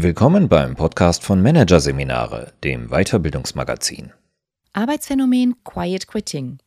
[0.00, 4.12] Willkommen beim Podcast von Managerseminare, dem Weiterbildungsmagazin.
[4.72, 6.58] Arbeitsphänomen Quiet Quitting.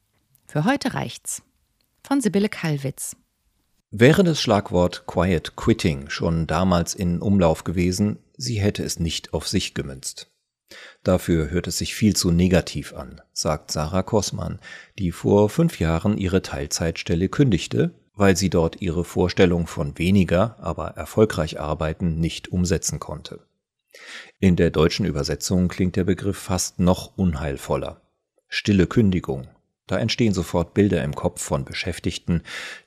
[0.48, 1.42] Für heute reicht's.
[2.04, 3.16] Von Sibylle Kallwitz.
[3.90, 9.48] Wäre das Schlagwort Quiet Quitting schon damals in Umlauf gewesen, sie hätte es nicht auf
[9.48, 10.30] sich gemünzt.
[11.02, 14.60] Dafür hört es sich viel zu negativ an, sagt Sarah Kossmann,
[15.00, 20.90] die vor fünf Jahren ihre Teilzeitstelle kündigte weil sie dort ihre Vorstellung von weniger, aber
[20.90, 23.46] erfolgreich arbeiten nicht umsetzen konnte.
[24.40, 28.02] In der deutschen Übersetzung klingt der Begriff fast noch unheilvoller.
[28.48, 29.48] Stille Kündigung.
[29.88, 32.44] Da entstehen sofort Bilder im Kopf von Beschäftigten,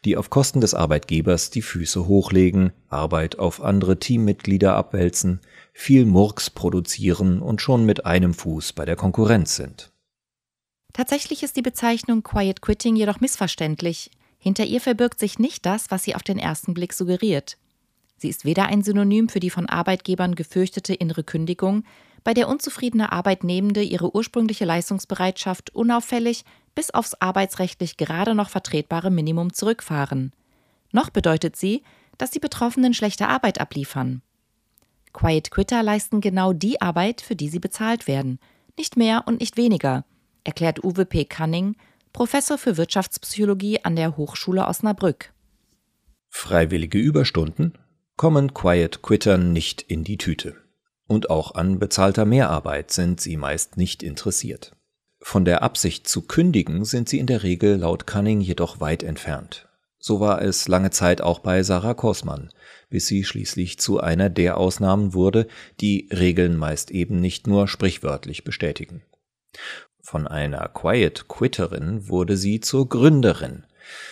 [0.07, 5.41] die auf Kosten des Arbeitgebers die Füße hochlegen, Arbeit auf andere Teammitglieder abwälzen,
[5.75, 9.93] viel Murks produzieren und schon mit einem Fuß bei der Konkurrenz sind.
[10.95, 14.11] Tatsächlich ist die Bezeichnung Quiet Quitting jedoch missverständlich.
[14.45, 17.57] Hinter ihr verbirgt sich nicht das, was sie auf den ersten Blick suggeriert.
[18.19, 21.83] Sie ist weder ein Synonym für die von Arbeitgebern gefürchtete innere Kündigung,
[22.25, 29.55] bei der unzufriedene Arbeitnehmende ihre ursprüngliche Leistungsbereitschaft unauffällig bis aufs arbeitsrechtlich gerade noch vertretbare Minimum
[29.55, 30.35] zurückfahren.
[30.93, 31.83] Noch bedeutet sie,
[32.19, 34.21] dass die Betroffenen schlechte Arbeit abliefern.
[35.15, 38.39] Quiet Quitter leisten genau die Arbeit, für die sie bezahlt werden,
[38.77, 40.05] nicht mehr und nicht weniger,
[40.45, 41.25] erklärt Uwe P.
[41.25, 41.77] Cunning,
[42.15, 45.33] Professor für Wirtschaftspsychologie an der Hochschule Osnabrück.
[46.29, 47.77] Freiwillige Überstunden
[48.17, 50.55] kommen Quiet Quittern nicht in die Tüte.
[51.09, 54.77] Und auch an bezahlter Mehrarbeit sind sie meist nicht interessiert.
[55.21, 59.67] Von der Absicht zu kündigen sind sie in der Regel laut Cunning jedoch weit entfernt.
[59.99, 62.51] So war es lange Zeit auch bei Sarah Kossmann,
[62.91, 65.49] bis sie schließlich zu einer der Ausnahmen wurde,
[65.81, 69.03] die Regeln meist eben nicht nur sprichwörtlich bestätigen.
[70.07, 73.65] Von einer Quiet Quitterin wurde sie zur Gründerin.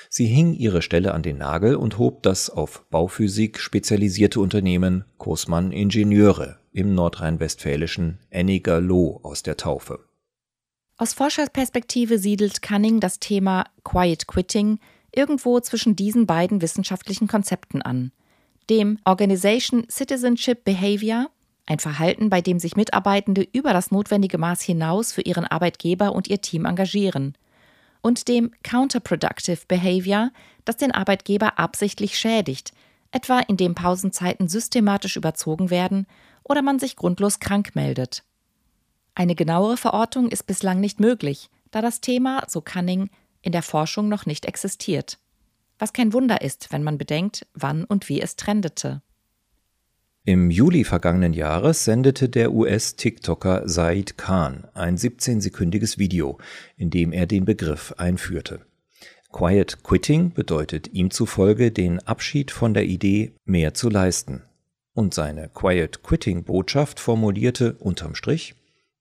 [0.08, 5.70] Sie hing ihre Stelle an den Nagel und hob das auf Bauphysik spezialisierte Unternehmen Kosmann
[5.70, 10.00] Ingenieure im nordrhein-westfälischen Ennigerloh aus der Taufe.
[10.96, 14.78] Aus Forscherperspektive siedelt Cunning das Thema Quiet Quitting
[15.14, 18.12] irgendwo zwischen diesen beiden wissenschaftlichen Konzepten an.
[18.70, 21.28] Dem Organization Citizenship Behavior
[21.66, 26.28] ein Verhalten, bei dem sich Mitarbeitende über das notwendige Maß hinaus für ihren Arbeitgeber und
[26.28, 27.36] ihr Team engagieren.
[28.00, 30.30] Und dem Counterproductive Behavior,
[30.64, 32.72] das den Arbeitgeber absichtlich schädigt,
[33.12, 36.06] etwa indem Pausenzeiten systematisch überzogen werden
[36.42, 38.24] oder man sich grundlos krank meldet.
[39.14, 43.10] Eine genauere Verortung ist bislang nicht möglich, da das Thema, so Cunning,
[43.42, 45.18] in der Forschung noch nicht existiert.
[45.78, 49.02] Was kein Wunder ist, wenn man bedenkt, wann und wie es trendete.
[50.24, 56.38] Im Juli vergangenen Jahres sendete der US-TikToker Said Khan ein 17-sekündiges Video,
[56.76, 58.60] in dem er den Begriff einführte.
[59.32, 64.42] Quiet Quitting bedeutet ihm zufolge den Abschied von der Idee, mehr zu leisten.
[64.94, 68.54] Und seine Quiet Quitting Botschaft formulierte unterm Strich,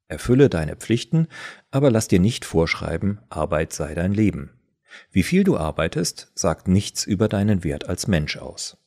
[0.08, 1.28] erfülle deine Pflichten,
[1.70, 4.54] aber lass dir nicht vorschreiben, Arbeit sei dein Leben.
[5.12, 8.81] Wie viel du arbeitest, sagt nichts über deinen Wert als Mensch aus.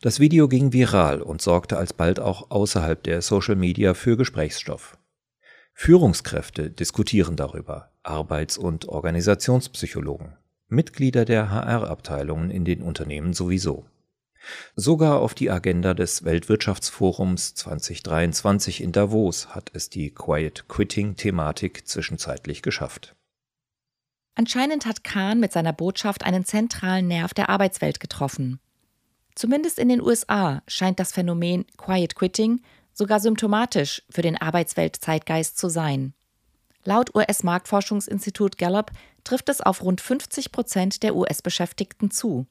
[0.00, 4.98] Das Video ging viral und sorgte alsbald auch außerhalb der Social Media für Gesprächsstoff.
[5.74, 10.36] Führungskräfte diskutieren darüber, Arbeits- und Organisationspsychologen,
[10.68, 13.86] Mitglieder der HR-Abteilungen in den Unternehmen sowieso.
[14.76, 22.62] Sogar auf die Agenda des Weltwirtschaftsforums 2023 in Davos hat es die Quiet Quitting-Thematik zwischenzeitlich
[22.62, 23.14] geschafft.
[24.34, 28.60] Anscheinend hat Kahn mit seiner Botschaft einen zentralen Nerv der Arbeitswelt getroffen.
[29.38, 32.60] Zumindest in den USA scheint das Phänomen Quiet Quitting
[32.92, 36.12] sogar symptomatisch für den Arbeitswelt-Zeitgeist zu sein.
[36.82, 38.90] Laut US-Marktforschungsinstitut Gallup
[39.22, 42.48] trifft es auf rund 50 Prozent der US-Beschäftigten zu.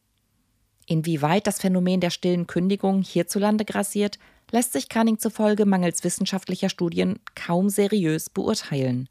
[0.85, 4.17] Inwieweit das Phänomen der stillen Kündigung hierzulande grassiert,
[4.51, 9.09] lässt sich Cunning zufolge mangels wissenschaftlicher Studien kaum seriös beurteilen.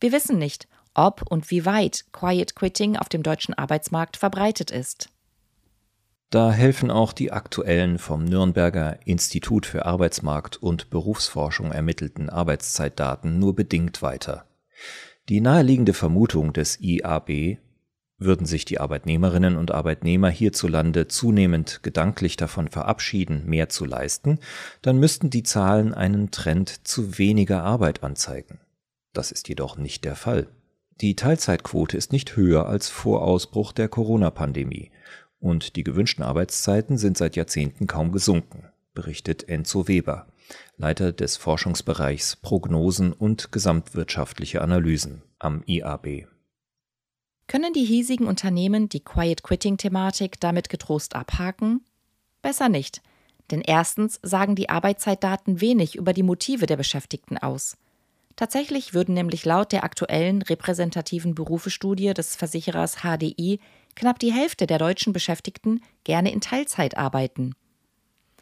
[0.00, 5.10] Wir wissen nicht, ob und wie weit Quiet Quitting auf dem deutschen Arbeitsmarkt verbreitet ist.
[6.30, 13.54] Da helfen auch die aktuellen vom Nürnberger Institut für Arbeitsmarkt und Berufsforschung ermittelten Arbeitszeitdaten nur
[13.54, 14.46] bedingt weiter.
[15.28, 17.58] Die naheliegende Vermutung des IAB,
[18.18, 24.38] würden sich die Arbeitnehmerinnen und Arbeitnehmer hierzulande zunehmend gedanklich davon verabschieden, mehr zu leisten,
[24.82, 28.58] dann müssten die Zahlen einen Trend zu weniger Arbeit anzeigen.
[29.12, 30.48] Das ist jedoch nicht der Fall.
[31.02, 34.90] Die Teilzeitquote ist nicht höher als vor Ausbruch der Corona-Pandemie
[35.40, 40.26] und die gewünschten Arbeitszeiten sind seit Jahrzehnten kaum gesunken, berichtet Enzo Weber,
[40.76, 46.26] Leiter des Forschungsbereichs Prognosen und gesamtwirtschaftliche Analysen am IAB.
[47.48, 51.84] Können die hiesigen Unternehmen die Quiet Quitting-Thematik damit getrost abhaken?
[52.42, 53.02] Besser nicht,
[53.50, 57.76] Denn erstens sagen die Arbeitszeitdaten wenig über die Motive der Beschäftigten aus.
[58.34, 63.60] Tatsächlich würden nämlich laut der aktuellen repräsentativen Berufestudie des Versicherers HDI
[63.96, 67.54] knapp die Hälfte der deutschen Beschäftigten gerne in Teilzeit arbeiten.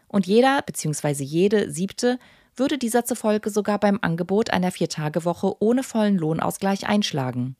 [0.08, 1.24] Und jeder bzw.
[1.24, 2.18] jede siebte
[2.56, 7.56] würde dieser zufolge sogar beim Angebot einer Viertagewoche ohne vollen Lohnausgleich einschlagen.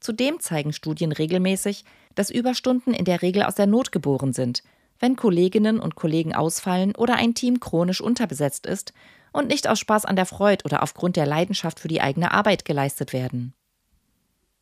[0.00, 1.84] Zudem zeigen Studien regelmäßig,
[2.14, 4.62] dass Überstunden in der Regel aus der Not geboren sind,
[5.00, 8.92] wenn Kolleginnen und Kollegen ausfallen oder ein Team chronisch unterbesetzt ist
[9.32, 12.64] und nicht aus Spaß an der Freude oder aufgrund der Leidenschaft für die eigene Arbeit
[12.64, 13.54] geleistet werden.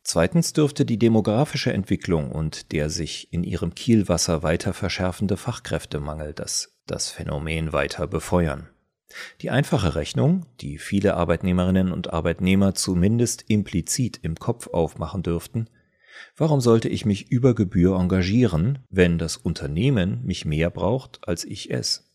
[0.03, 6.77] Zweitens dürfte die demografische Entwicklung und der sich in ihrem Kielwasser weiter verschärfende Fachkräftemangel das,
[6.85, 8.67] das Phänomen weiter befeuern.
[9.41, 15.69] Die einfache Rechnung, die viele Arbeitnehmerinnen und Arbeitnehmer zumindest implizit im Kopf aufmachen dürften,
[16.35, 21.71] warum sollte ich mich über Gebühr engagieren, wenn das Unternehmen mich mehr braucht als ich
[21.71, 22.09] es?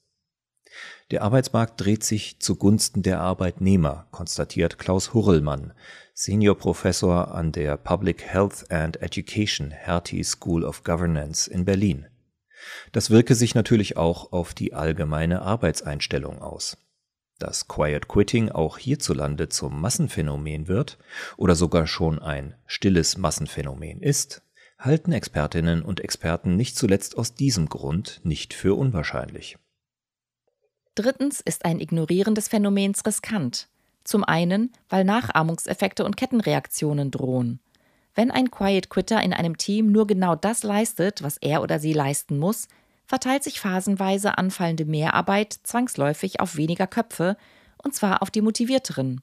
[1.10, 5.72] Der Arbeitsmarkt dreht sich zugunsten der Arbeitnehmer, konstatiert Klaus Hurrellmann,
[6.20, 12.08] Seniorprofessor an der Public Health and Education Hertie School of Governance in Berlin.
[12.90, 16.76] Das wirke sich natürlich auch auf die allgemeine Arbeitseinstellung aus.
[17.38, 20.98] Dass Quiet Quitting auch hierzulande zum Massenphänomen wird
[21.36, 24.42] oder sogar schon ein stilles Massenphänomen ist,
[24.76, 29.56] halten Expertinnen und Experten nicht zuletzt aus diesem Grund nicht für unwahrscheinlich.
[30.96, 33.68] Drittens ist ein Ignorieren des Phänomens riskant.
[34.08, 37.60] Zum einen, weil Nachahmungseffekte und Kettenreaktionen drohen.
[38.14, 41.92] Wenn ein Quiet Quitter in einem Team nur genau das leistet, was er oder sie
[41.92, 42.68] leisten muss,
[43.04, 47.36] verteilt sich phasenweise anfallende Mehrarbeit zwangsläufig auf weniger Köpfe,
[47.84, 49.20] und zwar auf die motivierteren.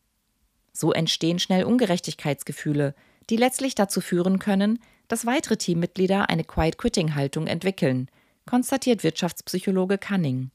[0.71, 2.93] So entstehen schnell Ungerechtigkeitsgefühle,
[3.31, 4.77] die letztlich dazu führen können,
[5.07, 8.07] dass weitere Teammitglieder eine Quiet-Quitting-Haltung entwickeln,
[8.45, 10.51] konstatiert Wirtschaftspsychologe Cunning.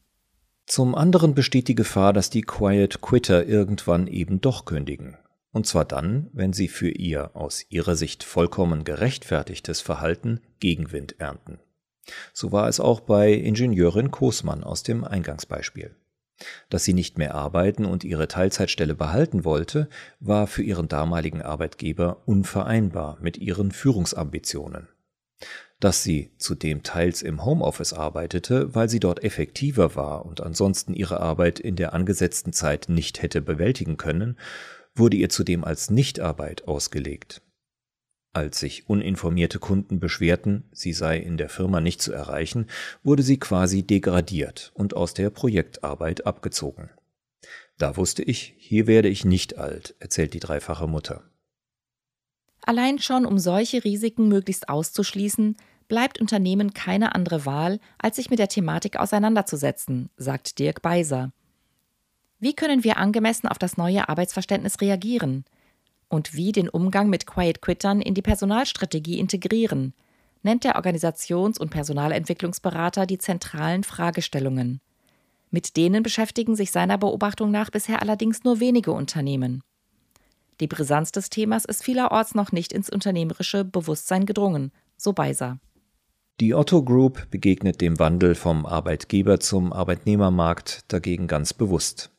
[0.70, 5.16] Zum anderen besteht die Gefahr, dass die Quiet Quitter irgendwann eben doch kündigen.
[5.50, 11.58] Und zwar dann, wenn sie für ihr aus ihrer Sicht vollkommen gerechtfertigtes Verhalten Gegenwind ernten.
[12.32, 15.96] So war es auch bei Ingenieurin Kosmann aus dem Eingangsbeispiel.
[16.68, 19.88] Dass sie nicht mehr arbeiten und ihre Teilzeitstelle behalten wollte,
[20.20, 24.86] war für ihren damaligen Arbeitgeber unvereinbar mit ihren Führungsambitionen.
[25.80, 31.20] Dass sie zudem teils im Homeoffice arbeitete, weil sie dort effektiver war und ansonsten ihre
[31.20, 34.38] Arbeit in der angesetzten Zeit nicht hätte bewältigen können,
[34.94, 37.40] wurde ihr zudem als Nichtarbeit ausgelegt.
[38.32, 42.66] Als sich uninformierte Kunden beschwerten, sie sei in der Firma nicht zu erreichen,
[43.02, 46.90] wurde sie quasi degradiert und aus der Projektarbeit abgezogen.
[47.78, 51.24] Da wusste ich, hier werde ich nicht alt, erzählt die dreifache Mutter.
[52.62, 55.56] Allein schon, um solche Risiken möglichst auszuschließen,
[55.90, 61.32] bleibt Unternehmen keine andere Wahl, als sich mit der Thematik auseinanderzusetzen, sagt Dirk Beiser.
[62.38, 65.44] Wie können wir angemessen auf das neue Arbeitsverständnis reagieren?
[66.10, 69.94] und wie den Umgang mit Quiet Quittern in die Personalstrategie integrieren,
[70.42, 74.80] nennt der Organisations- und Personalentwicklungsberater die zentralen Fragestellungen.
[75.50, 79.62] Mit denen beschäftigen sich seiner Beobachtung nach bisher allerdings nur wenige Unternehmen.
[80.60, 85.58] Die Brisanz des Themas ist vielerorts noch nicht ins unternehmerische Bewusstsein gedrungen, so Beiser.
[86.40, 92.12] Die Otto Group begegnet dem Wandel vom Arbeitgeber zum Arbeitnehmermarkt dagegen ganz bewusst.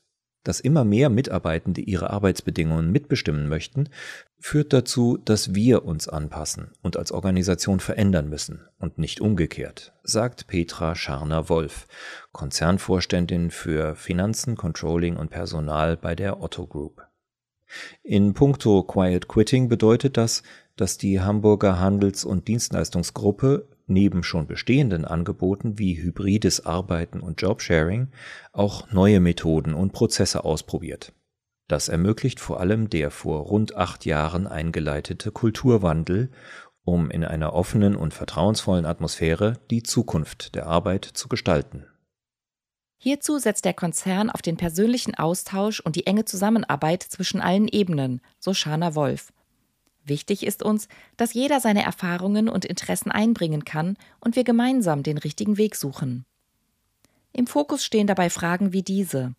[0.44, 3.90] Dass immer mehr Mitarbeitende ihre Arbeitsbedingungen mitbestimmen möchten,
[4.38, 10.46] führt dazu, dass wir uns anpassen und als Organisation verändern müssen und nicht umgekehrt, sagt
[10.46, 11.88] Petra Scharner-Wolf,
[12.32, 17.08] Konzernvorständin für Finanzen, Controlling und Personal bei der Otto Group.
[18.04, 20.44] In puncto Quiet Quitting bedeutet das,
[20.76, 28.10] dass die Hamburger Handels- und Dienstleistungsgruppe neben schon bestehenden Angeboten wie hybrides Arbeiten und Jobsharing
[28.54, 31.14] auch neue Methoden und Prozesse ausprobiert.
[31.68, 36.32] Das ermöglicht vor allem der vor rund acht Jahren eingeleitete Kulturwandel,
[36.84, 41.86] um in einer offenen und vertrauensvollen Atmosphäre die Zukunft der Arbeit zu gestalten.
[42.98, 48.22] Hierzu setzt der Konzern auf den persönlichen Austausch und die enge Zusammenarbeit zwischen allen Ebenen,
[48.38, 49.34] so Shana Wolf.
[50.04, 55.18] Wichtig ist uns, dass jeder seine Erfahrungen und Interessen einbringen kann und wir gemeinsam den
[55.18, 56.26] richtigen Weg suchen.
[57.34, 59.36] Im Fokus stehen dabei Fragen wie diese.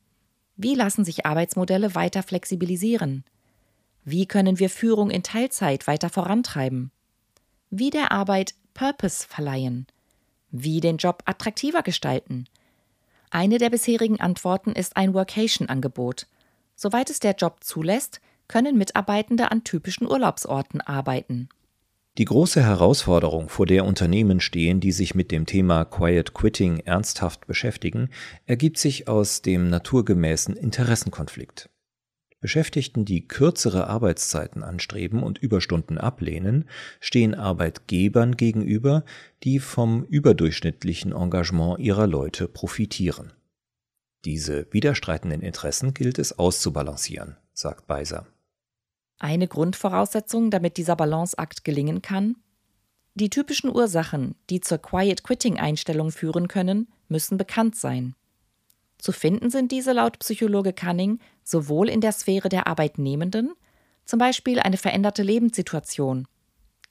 [0.57, 3.25] Wie lassen sich Arbeitsmodelle weiter flexibilisieren?
[4.05, 6.91] Wie können wir Führung in Teilzeit weiter vorantreiben?
[7.71, 9.87] Wie der Arbeit Purpose verleihen?
[10.51, 12.47] Wie den Job attraktiver gestalten?
[13.31, 16.27] Eine der bisherigen Antworten ist ein Workation-Angebot.
[16.75, 18.21] Soweit es der Job zulässt,
[18.53, 21.49] können Mitarbeitende an typischen Urlaubsorten arbeiten.
[22.19, 27.47] Die große Herausforderung, vor der Unternehmen stehen, die sich mit dem Thema Quiet Quitting ernsthaft
[27.47, 28.11] beschäftigen,
[28.45, 31.71] ergibt sich aus dem naturgemäßen Interessenkonflikt.
[32.43, 36.69] Beschäftigten, die kürzere Arbeitszeiten anstreben und Überstunden ablehnen,
[37.01, 39.07] stehen Arbeitgebern gegenüber,
[39.45, 43.33] die vom überdurchschnittlichen Engagement ihrer Leute profitieren.
[44.27, 48.27] Diese widerstreitenden Interessen gilt es auszubalancieren, sagt Beiser.
[49.23, 52.35] Eine Grundvoraussetzung, damit dieser Balanceakt gelingen kann?
[53.15, 58.17] Die typischen Ursachen, die zur Quiet Quitting Einstellung führen können, müssen bekannt sein.
[58.99, 63.53] Zu finden sind diese laut Psychologe Cunning sowohl in der Sphäre der Arbeitnehmenden,
[64.07, 66.27] zum Beispiel eine veränderte Lebenssituation,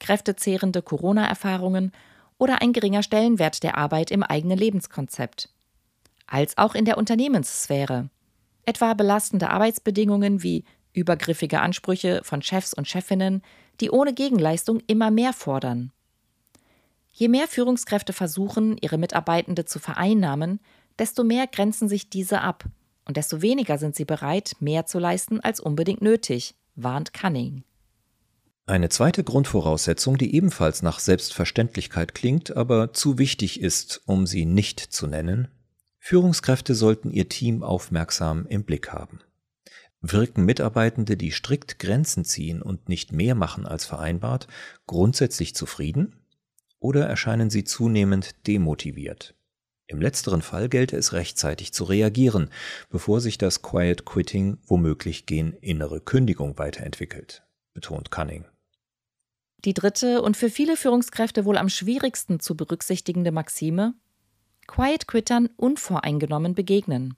[0.00, 1.92] kräftezehrende Corona-Erfahrungen
[2.38, 5.50] oder ein geringer Stellenwert der Arbeit im eigenen Lebenskonzept,
[6.26, 8.08] als auch in der Unternehmenssphäre,
[8.64, 13.42] etwa belastende Arbeitsbedingungen wie übergriffige Ansprüche von Chefs und Chefinnen,
[13.80, 15.92] die ohne Gegenleistung immer mehr fordern.
[17.10, 20.60] Je mehr Führungskräfte versuchen, ihre Mitarbeitende zu vereinnahmen,
[20.98, 22.64] desto mehr grenzen sich diese ab
[23.04, 27.64] und desto weniger sind sie bereit, mehr zu leisten als unbedingt nötig, warnt Cunning.
[28.64, 34.80] Eine zweite Grundvoraussetzung, die ebenfalls nach Selbstverständlichkeit klingt, aber zu wichtig ist, um sie nicht
[34.80, 35.48] zu nennen,
[35.98, 39.20] Führungskräfte sollten ihr Team aufmerksam im Blick haben.
[40.02, 44.48] Wirken Mitarbeitende, die strikt Grenzen ziehen und nicht mehr machen als vereinbart,
[44.86, 46.16] grundsätzlich zufrieden?
[46.80, 49.36] Oder erscheinen sie zunehmend demotiviert?
[49.86, 52.50] Im letzteren Fall gelte es rechtzeitig zu reagieren,
[52.90, 58.44] bevor sich das Quiet Quitting womöglich gen innere Kündigung weiterentwickelt, betont Cunning.
[59.64, 63.94] Die dritte und für viele Führungskräfte wohl am schwierigsten zu berücksichtigende Maxime
[64.66, 67.14] Quiet Quittern unvoreingenommen begegnen.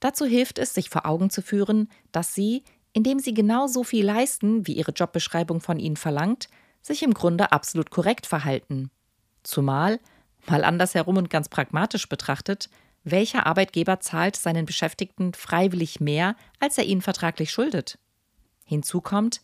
[0.00, 4.04] Dazu hilft es, sich vor Augen zu führen, dass sie, indem sie genau so viel
[4.04, 6.48] leisten, wie ihre Jobbeschreibung von ihnen verlangt,
[6.82, 8.90] sich im Grunde absolut korrekt verhalten.
[9.42, 9.98] Zumal,
[10.46, 12.68] mal andersherum und ganz pragmatisch betrachtet,
[13.04, 17.98] welcher Arbeitgeber zahlt seinen Beschäftigten freiwillig mehr, als er ihnen vertraglich schuldet?
[18.64, 19.42] Hinzu kommt,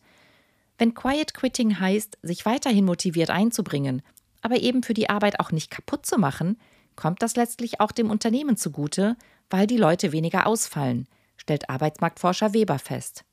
[0.78, 4.00] wenn Quiet Quitting heißt, sich weiterhin motiviert einzubringen,
[4.40, 6.58] aber eben für die Arbeit auch nicht kaputt zu machen,
[6.96, 9.16] kommt das letztlich auch dem Unternehmen zugute,
[9.50, 13.24] weil die Leute weniger ausfallen, stellt Arbeitsmarktforscher Weber fest.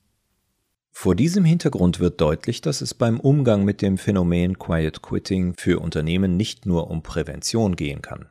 [0.91, 5.79] Vor diesem Hintergrund wird deutlich, dass es beim Umgang mit dem Phänomen Quiet Quitting für
[5.79, 8.29] Unternehmen nicht nur um Prävention gehen kann.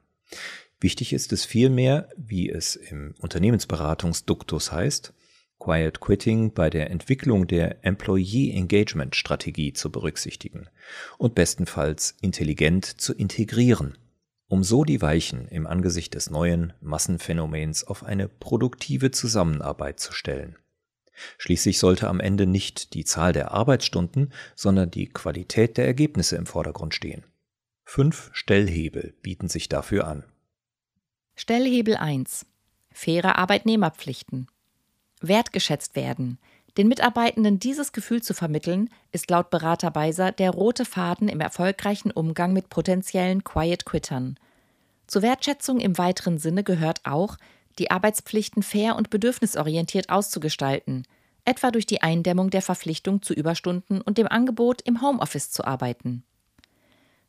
[0.81, 5.15] Wichtig ist es vielmehr, wie es im Unternehmensberatungsduktus heißt,
[5.61, 10.67] Quiet Quitting bei der Entwicklung der Employee Engagement Strategie zu berücksichtigen
[11.19, 13.97] und bestenfalls intelligent zu integrieren
[14.49, 20.57] um so die Weichen im Angesicht des neuen Massenphänomens auf eine produktive Zusammenarbeit zu stellen.
[21.39, 26.47] Schließlich sollte am Ende nicht die Zahl der Arbeitsstunden, sondern die Qualität der Ergebnisse im
[26.47, 27.25] Vordergrund stehen.
[27.85, 30.25] Fünf Stellhebel bieten sich dafür an.
[31.35, 32.47] Stellhebel 1.
[32.91, 34.49] Faire Arbeitnehmerpflichten.
[35.21, 36.39] Wertgeschätzt werden.
[36.77, 42.11] Den Mitarbeitenden dieses Gefühl zu vermitteln, ist laut Berater Beiser der rote Faden im erfolgreichen
[42.11, 44.39] Umgang mit potenziellen Quiet Quittern.
[45.07, 47.37] Zur Wertschätzung im weiteren Sinne gehört auch,
[47.79, 51.07] die Arbeitspflichten fair und bedürfnisorientiert auszugestalten,
[51.47, 56.25] etwa durch die Eindämmung der Verpflichtung zu Überstunden und dem Angebot, im Homeoffice zu arbeiten.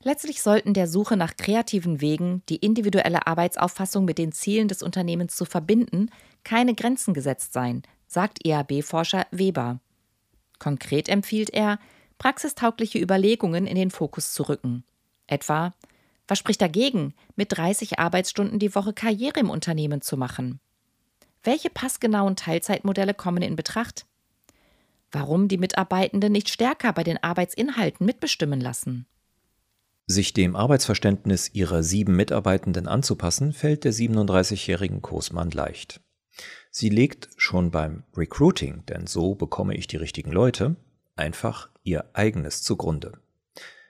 [0.04, 5.36] Letztlich sollten der Suche nach kreativen Wegen, die individuelle Arbeitsauffassung mit den Zielen des Unternehmens
[5.36, 6.10] zu verbinden,
[6.44, 9.80] keine Grenzen gesetzt sein, sagt EAB-Forscher Weber.
[10.60, 11.80] Konkret empfiehlt er,
[12.18, 14.84] praxistaugliche Überlegungen in den Fokus zu rücken.
[15.28, 15.74] Etwa,
[16.28, 20.60] was spricht dagegen, mit 30 Arbeitsstunden die Woche Karriere im Unternehmen zu machen?
[21.44, 24.06] Welche passgenauen Teilzeitmodelle kommen in Betracht?
[25.12, 29.06] Warum die Mitarbeitenden nicht stärker bei den Arbeitsinhalten mitbestimmen lassen?
[30.08, 36.02] Sich dem Arbeitsverständnis ihrer sieben Mitarbeitenden anzupassen, fällt der 37-jährigen Kosmann leicht.
[36.80, 40.76] Sie legt schon beim Recruiting, denn so bekomme ich die richtigen Leute,
[41.16, 43.14] einfach ihr eigenes zugrunde.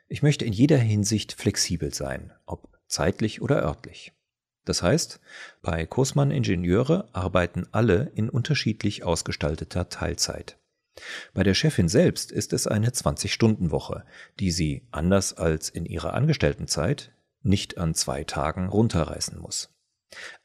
[0.07, 4.13] Ich möchte in jeder Hinsicht flexibel sein, ob zeitlich oder örtlich.
[4.63, 5.19] Das heißt,
[5.61, 10.57] bei Kosmann Ingenieure arbeiten alle in unterschiedlich ausgestalteter Teilzeit.
[11.33, 14.05] Bei der Chefin selbst ist es eine 20-Stunden-Woche,
[14.39, 19.76] die sie, anders als in ihrer Angestelltenzeit, nicht an zwei Tagen runterreißen muss.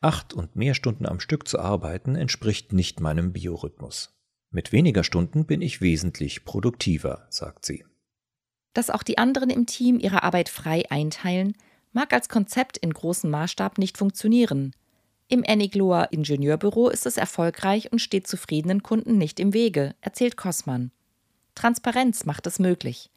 [0.00, 4.18] Acht und mehr Stunden am Stück zu arbeiten entspricht nicht meinem Biorhythmus.
[4.50, 7.84] Mit weniger Stunden bin ich wesentlich produktiver, sagt sie.
[8.74, 11.54] Dass auch die anderen im Team ihre Arbeit frei einteilen,
[11.92, 14.74] mag als Konzept in großem Maßstab nicht funktionieren.
[15.28, 20.90] Im Enigloa Ingenieurbüro ist es erfolgreich und steht zufriedenen Kunden nicht im Wege, erzählt Kossmann.
[21.54, 23.10] Transparenz macht es möglich.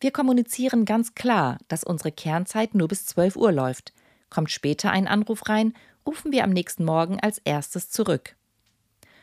[0.00, 3.92] Wir kommunizieren ganz klar, dass unsere Kernzeit nur bis 12 Uhr läuft.
[4.32, 5.74] Kommt später ein Anruf rein,
[6.06, 8.34] rufen wir am nächsten Morgen als erstes zurück.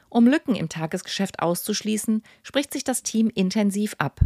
[0.07, 4.19] Um Lücken im Tagesgeschäft auszuschließen, spricht sich das Team intensiv ab.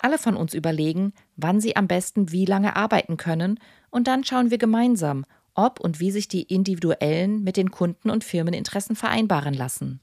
[0.00, 3.60] Alle von uns überlegen, wann sie am besten wie lange arbeiten können,
[3.90, 8.24] und dann schauen wir gemeinsam, ob und wie sich die individuellen mit den Kunden- und
[8.24, 10.00] Firmeninteressen vereinbaren lassen.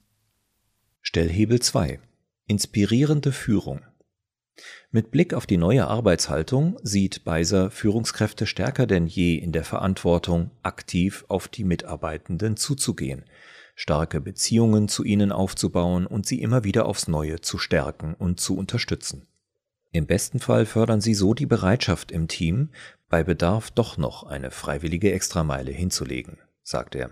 [1.02, 2.00] Stellhebel 2
[2.46, 3.82] Inspirierende Führung
[4.90, 10.50] mit Blick auf die neue Arbeitshaltung sieht Beiser Führungskräfte stärker denn je in der Verantwortung,
[10.62, 13.24] aktiv auf die Mitarbeitenden zuzugehen,
[13.74, 18.56] starke Beziehungen zu ihnen aufzubauen und sie immer wieder aufs Neue zu stärken und zu
[18.56, 19.26] unterstützen.
[19.92, 22.70] Im besten Fall fördern sie so die Bereitschaft im Team,
[23.08, 27.10] bei Bedarf doch noch eine freiwillige Extrameile hinzulegen, sagt er.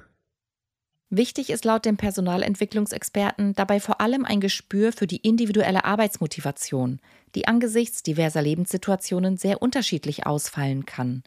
[1.11, 7.01] Wichtig ist laut dem Personalentwicklungsexperten dabei vor allem ein Gespür für die individuelle Arbeitsmotivation,
[7.35, 11.23] die angesichts diverser Lebenssituationen sehr unterschiedlich ausfallen kann.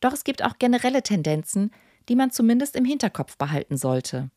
[0.00, 1.70] Doch es gibt auch generelle Tendenzen,
[2.08, 4.30] die man zumindest im Hinterkopf behalten sollte.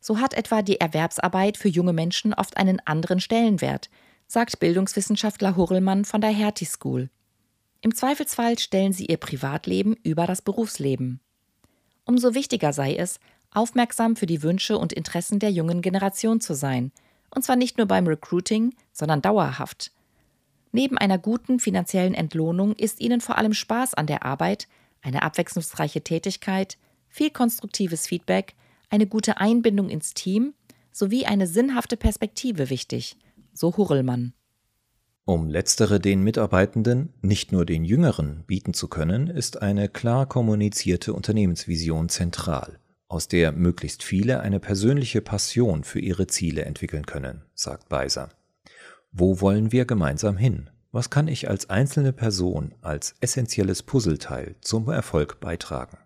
[0.00, 3.90] So hat etwa die Erwerbsarbeit für junge Menschen oft einen anderen Stellenwert,
[4.26, 7.10] sagt Bildungswissenschaftler Hurlmann von der Hertie School.
[7.82, 11.20] Im Zweifelsfall stellen sie ihr Privatleben über das Berufsleben.
[12.04, 13.18] Umso wichtiger sei es,
[13.52, 16.92] aufmerksam für die Wünsche und Interessen der jungen Generation zu sein,
[17.34, 19.92] und zwar nicht nur beim Recruiting, sondern dauerhaft.
[20.72, 24.68] Neben einer guten finanziellen Entlohnung ist ihnen vor allem Spaß an der Arbeit,
[25.02, 28.54] eine abwechslungsreiche Tätigkeit, viel konstruktives Feedback,
[28.88, 30.54] eine gute Einbindung ins Team
[30.90, 33.16] sowie eine sinnhafte Perspektive wichtig,
[33.52, 34.32] so Hurrellmann.
[35.24, 41.12] Um letztere den Mitarbeitenden, nicht nur den Jüngeren, bieten zu können, ist eine klar kommunizierte
[41.12, 42.78] Unternehmensvision zentral
[43.12, 48.30] aus der möglichst viele eine persönliche Passion für ihre Ziele entwickeln können, sagt Beiser.
[49.14, 50.70] Wo wollen wir gemeinsam hin?
[50.90, 55.98] Was kann ich als einzelne Person, als essentielles Puzzleteil zum Erfolg beitragen?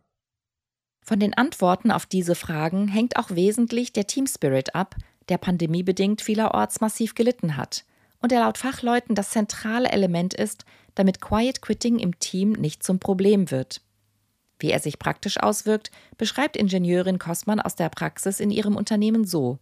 [1.03, 4.97] Von den Antworten auf diese Fragen hängt auch wesentlich der Team Spirit ab,
[5.29, 7.85] der pandemiebedingt vielerorts massiv gelitten hat
[8.21, 10.65] und der laut Fachleuten das zentrale Element ist,
[10.97, 13.83] damit Quiet Quitting im Team nicht zum Problem wird.
[14.59, 19.61] Wie er sich praktisch auswirkt, beschreibt Ingenieurin Kossmann aus der Praxis in ihrem Unternehmen so.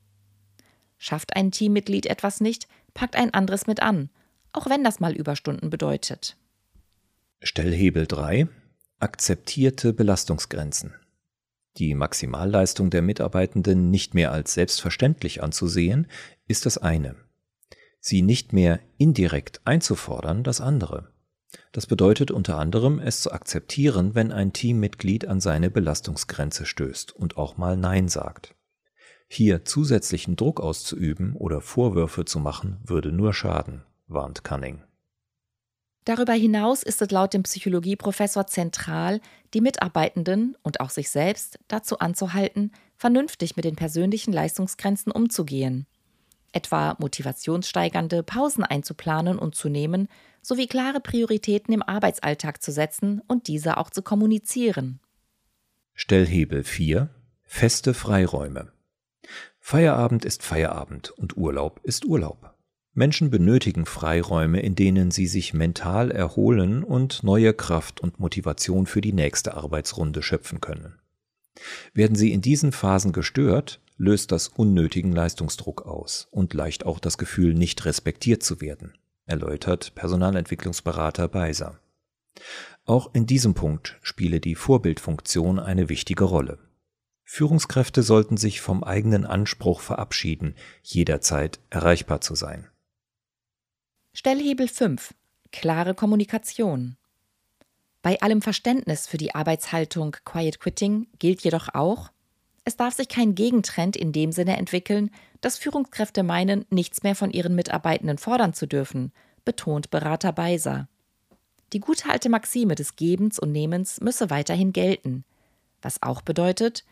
[0.97, 4.11] Schafft ein Teammitglied etwas nicht, packt ein anderes mit an,
[4.53, 6.37] auch wenn das mal Überstunden bedeutet.
[7.43, 8.49] Stellhebel 3
[9.01, 10.95] Akzeptierte Belastungsgrenzen.
[11.77, 16.07] Die Maximalleistung der Mitarbeitenden nicht mehr als selbstverständlich anzusehen,
[16.47, 17.17] ist das eine.
[18.01, 21.13] Sie nicht mehr indirekt einzufordern, das andere.
[21.73, 27.37] Das bedeutet unter anderem, es zu akzeptieren, wenn ein Teammitglied an seine Belastungsgrenze stößt und
[27.37, 28.55] auch mal Nein sagt.
[29.35, 34.81] Hier zusätzlichen Druck auszuüben oder Vorwürfe zu machen, würde nur schaden, warnt Cunning.
[36.05, 39.21] Darüber hinaus ist es laut dem Psychologieprofessor zentral,
[39.53, 45.87] die Mitarbeitenden und auch sich selbst dazu anzuhalten, vernünftig mit den persönlichen Leistungsgrenzen umzugehen
[46.55, 50.09] etwa motivationssteigernde Pausen einzuplanen und zu nehmen,
[50.41, 55.01] sowie klare Prioritäten im Arbeitsalltag zu setzen und diese auch zu kommunizieren.
[55.95, 57.11] Stellhebel 4
[57.43, 58.74] Feste Freiräume
[59.61, 62.55] Feierabend ist Feierabend und Urlaub ist Urlaub.
[62.93, 69.01] Menschen benötigen Freiräume, in denen sie sich mental erholen und neue Kraft und Motivation für
[69.01, 70.95] die nächste Arbeitsrunde schöpfen können.
[71.93, 77.19] Werden sie in diesen Phasen gestört, löst das unnötigen Leistungsdruck aus und leicht auch das
[77.19, 78.93] Gefühl, nicht respektiert zu werden,
[79.27, 81.81] erläutert Personalentwicklungsberater Beiser.
[82.85, 86.59] Auch in diesem Punkt spiele die Vorbildfunktion eine wichtige Rolle.
[87.25, 92.69] Führungskräfte sollten sich vom eigenen Anspruch verabschieden, jederzeit erreichbar zu sein.
[94.13, 95.15] Stellhebel 5.
[95.51, 96.97] Klare Kommunikation.
[98.03, 102.11] Bei allem Verständnis für die Arbeitshaltung Quiet Quitting gilt jedoch auch,
[102.65, 105.11] es darf sich kein Gegentrend in dem Sinne entwickeln,
[105.41, 109.13] dass Führungskräfte meinen, nichts mehr von ihren Mitarbeitenden fordern zu dürfen,
[109.45, 110.89] betont Berater Beiser.
[111.73, 115.25] Die gute alte Maxime des Gebens und Nehmens müsse weiterhin gelten,
[115.83, 116.85] was auch bedeutet,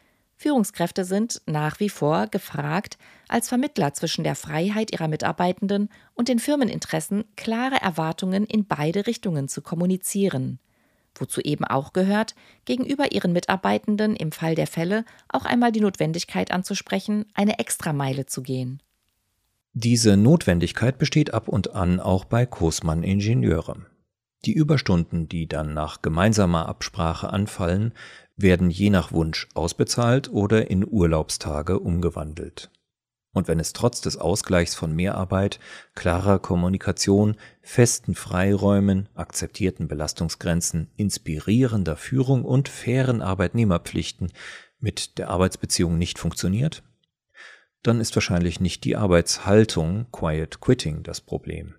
[0.43, 6.41] Führungskräfte sind nach wie vor gefragt, als Vermittler zwischen der Freiheit ihrer Mitarbeitenden und den
[6.41, 10.59] Firmeninteressen klare Erwartungen in beide Richtungen zu kommunizieren
[11.15, 16.51] wozu eben auch gehört, gegenüber ihren Mitarbeitenden im Fall der Fälle auch einmal die Notwendigkeit
[16.51, 18.83] anzusprechen, eine Extrameile zu gehen.
[19.75, 23.87] Diese Notwendigkeit besteht ab und an auch bei Kursmann Ingenieure.
[24.45, 27.93] Die Überstunden, die dann nach gemeinsamer Absprache anfallen,
[28.43, 32.71] werden je nach Wunsch ausbezahlt oder in Urlaubstage umgewandelt.
[33.33, 35.59] Und wenn es trotz des Ausgleichs von Mehrarbeit,
[35.95, 44.33] klarer Kommunikation, festen Freiräumen, akzeptierten Belastungsgrenzen, inspirierender Führung und fairen Arbeitnehmerpflichten
[44.79, 46.83] mit der Arbeitsbeziehung nicht funktioniert,
[47.83, 51.75] dann ist wahrscheinlich nicht die Arbeitshaltung Quiet Quitting das Problem.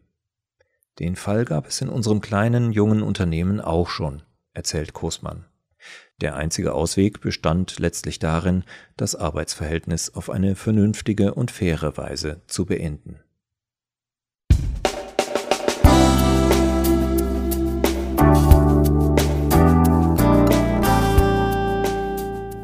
[1.00, 4.24] Den Fall gab es in unserem kleinen jungen Unternehmen auch schon,
[4.54, 5.46] erzählt Kosmann.
[6.22, 8.64] Der einzige Ausweg bestand letztlich darin,
[8.98, 13.20] das Arbeitsverhältnis auf eine vernünftige und faire Weise zu beenden.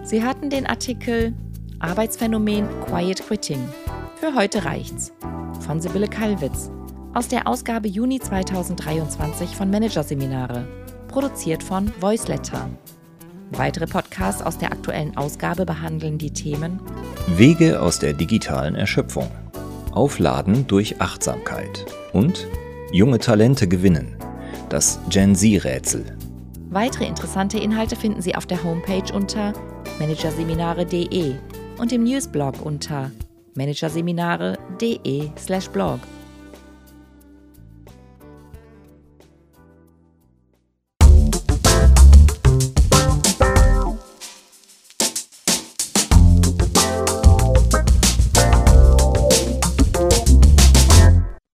[0.04, 1.36] Sie hatten den Artikel
[1.80, 3.64] Arbeitsphänomen Quiet Quitting.
[4.16, 5.14] Für heute reicht's.
[5.62, 6.72] Von Sibylle Kallwitz.
[7.14, 10.68] Aus der Ausgabe Juni 2023 von Managerseminare.
[11.10, 12.70] Produziert von Voiceletter.
[13.52, 16.80] Weitere Podcasts aus der aktuellen Ausgabe behandeln die Themen
[17.28, 19.30] Wege aus der digitalen Erschöpfung,
[19.92, 22.48] Aufladen durch Achtsamkeit und
[22.92, 24.16] junge Talente gewinnen,
[24.70, 26.06] das Gen Z-Rätsel.
[26.70, 29.54] Weitere interessante Inhalte finden Sie auf der Homepage unter
[30.00, 31.34] managerseminare.de
[31.80, 33.10] und im Newsblog unter
[33.56, 36.00] managerseminare.de/blog.